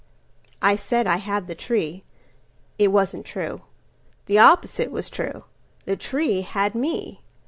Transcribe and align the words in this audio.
I 0.63 0.77
said 0.77 1.05
I 1.05 1.17
had 1.17 1.45
the 1.45 1.53
tree. 1.53 2.03
It 2.79 2.87
wasn't 2.87 3.23
true. 3.23 3.61
The 4.25 4.39
opposite 4.39 4.89
was 4.89 5.11
true. 5.11 5.43
The 5.85 5.95
tree 5.95 6.41
had 6.41 6.73
me. 6.73 7.21